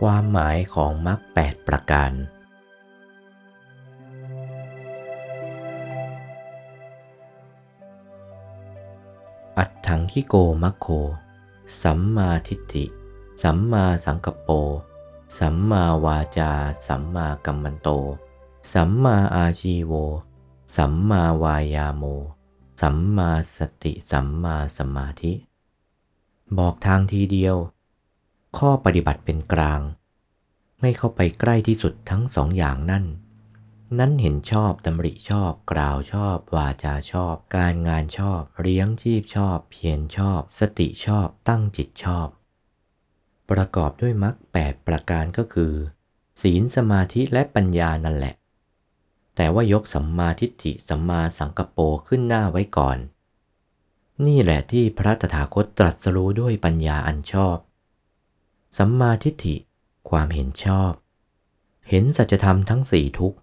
[0.00, 2.12] ความหมายของมรรคแปดประการ
[9.58, 10.86] อัตถังคิโกมัคโค
[11.82, 12.84] สัมมาทิฏฐิ
[13.42, 14.50] สัมมาสังกปโป
[15.38, 16.52] สัมมาวาจา
[16.86, 17.88] สัมมากัมมันโต
[18.72, 19.92] สัมมาอาชีโว
[20.76, 22.04] สัมมาวายาโม
[22.80, 25.32] สัมมาสติ สัมมาสมาธิ
[26.58, 27.56] บอกทางทีเดียว
[28.58, 29.80] ข้อปฏิบัติเป็นกลาง
[30.80, 33.04] ไม่เข้าไปใกล้ที่สุดทั้งสองอย่างนั่น
[33.98, 42.28] นั้นเห็นชอบดำริชอบ กล่าวชอบ วาจาชอบ การงานชอบ เลี้ยงชีพชอบ เพียรชอบ สติชอบ ตั้งจิตชอบ
[43.50, 45.72] ประกอบด้วยมรรคแปดประการก็คือ
[46.42, 48.34] ศีลสมาธิและปัญญานั่นแหละ
[49.36, 52.98] แต่ว่ายกสัมมาทิฏฐิสัมมาสังกปโปขึ้นหน้าไว้ก่อน
[54.26, 57.56] นี่แหละที่พระตถาคตตรัสรู้ด้วยปัญญาอันชอบ
[58.78, 59.56] สัมมาทิฏฐิ
[60.10, 60.92] ความเห็นชอบ
[61.88, 63.38] เห็นสัจธรรมทั้งสี่ทุกข์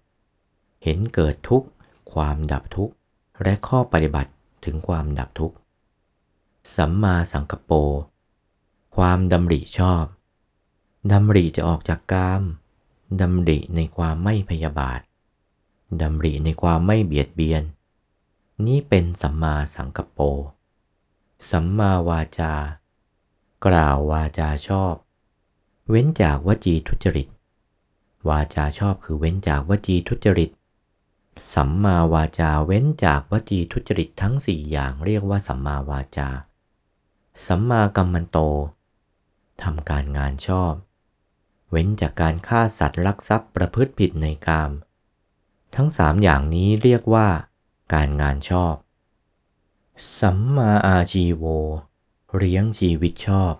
[0.84, 1.68] เห็นเกิดทุกข์
[2.12, 2.94] ความดับทุกข์
[3.42, 4.30] และข้อปฏิบัติ
[4.64, 5.56] ถึงความดับทุกข์
[6.76, 7.72] สัมมาสังกปโป
[8.96, 10.04] ความดำริชอบ
[11.12, 12.42] ดำริจะออกจากกาม
[13.20, 15.00] ดำริในความไม่พยาบาท
[16.02, 17.62] ดำริในความไม่เบียดเบียน
[18.66, 20.18] นี่เป็นสัมมาสังกปโป
[21.50, 22.54] สัมมาวาจา
[23.66, 24.94] กล่าววาจาชอบ
[25.90, 27.28] เว้นจากวจีทุจริต
[28.28, 30.50] วาจาชอบคือเว้นจากวจีทุจริต
[31.54, 36.28] สัมมาวาจาเว้นจากวจีทุจริตทั้งสี่อย่างเรียกว่าสัมมาวาจา
[37.46, 38.38] สัมมากัมมันโต
[39.62, 40.72] ทำการงานชอบ
[41.70, 44.70] เว้นจากการฆ่าสัตว์ลักทรัพย์ประพฤติผิดในกาม
[45.74, 47.28] ทั้งสามอย่างนี้เรียกว่า
[47.94, 48.74] การงานชอบ
[50.20, 51.44] สัมมาอาชีโว
[52.36, 53.54] เลี้ยงชีวิตชอบ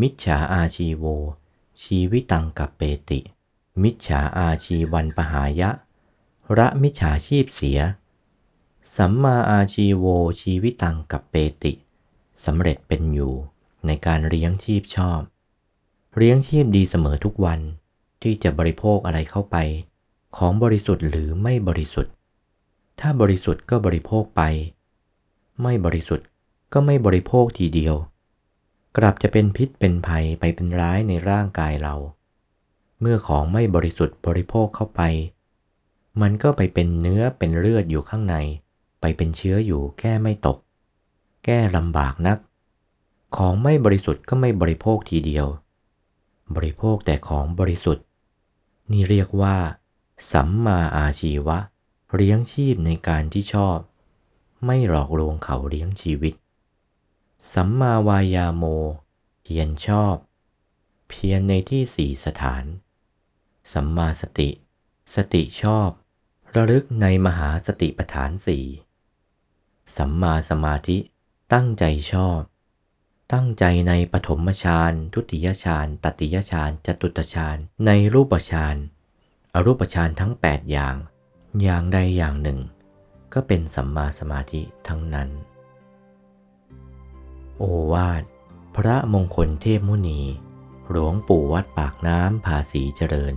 [0.00, 1.04] มิจฉาอาชีโว
[1.82, 3.20] ชีวิตังกับเปติ
[3.82, 5.70] มิจฉาอาชีวันปหายะ
[6.58, 7.80] ระมิจฉาชีพเสีย
[8.96, 10.06] สัมมาอาชีโว
[10.40, 11.72] ชีวิตังกับเปติ
[12.44, 13.34] สำเร็จเป็นอยู่
[13.86, 15.20] ในการเลี้ยงชีพชอบ
[16.16, 17.60] เลี้ยงชีพดีเสมอทุกวัน
[18.22, 19.56] ที่จะบริโภคอะไรเข้าไป
[20.36, 22.12] ของบริสุทธิ์หรือไม่บริสุทธิ์
[23.00, 24.42] ถ้าบริสุทธิ์ก็บริโภคไป
[25.62, 26.26] ไม่บริสุทธิ์
[26.72, 27.94] ก็ไม่บริโภคทีเดียว
[28.96, 31.94] กลับจะเป็นพิษเป็นภัยไปเป็นร้ายในร่างกายเรา
[33.00, 35.00] เมื่อของไม่บริสุทธิ์บริโภคเข้าไป
[36.20, 38.36] มันก็ไปเป็นเนื้อเป็นเลือดอยู่ข้างใน
[39.00, 40.58] ไปเป็นเชื้ออยู่แก้ไม่ตก
[41.44, 42.38] แก้ลำบากนัก
[43.36, 45.46] ของไม่บริสุทธิ์ก็ไม่บริโภคทีเดียว
[46.54, 48.04] บริโภคแต่ของบริสุทธิ์
[48.90, 49.56] นี่เรียกว่า
[50.32, 51.58] สัมมาอาชีวะ
[52.14, 53.78] เลี้ยงชีพในการที่ชอบ
[54.64, 56.34] ไม่หลอกลวงเขาเลี้ยงชีวิต
[57.52, 58.64] สัมมาวายาโม
[59.42, 60.16] เพียรชอบ
[61.08, 62.64] เพียรในที่สี่สถาน
[63.72, 64.50] สัมมาสติ
[65.14, 65.90] สติชอบ
[66.54, 68.64] ระลึกในมหาสติปฐานสี่
[69.96, 70.98] สัมมาสมาธิ
[71.52, 72.40] ตั้งใจชอบ
[73.32, 78.76] ตั้งใจในปฐมฌานทุติยฌานตติยฌานจตุตฌานในรูปฌาน
[79.54, 80.96] อรูปฌานทั้ง 8 อย่าง
[81.62, 82.60] อย่างใดอย่างหนึ่ง
[83.32, 85.28] ก็เป็นสัมมาสมาธิทั้งนั้น
[87.58, 88.22] โอวาท
[88.76, 90.20] พระมงคลเทพมุนี
[90.90, 93.34] หลวงปู่วัดปากน้ำภาษีเจริญ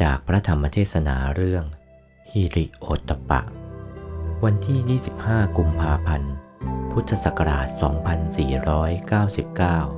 [0.00, 1.64] จากพระธรรมเทศนาเรื่อง
[2.30, 3.40] ฮิริโอตตปะ
[4.44, 6.34] วันที่ 25 กุมภาพันธ์
[6.92, 7.68] พุทธศักราช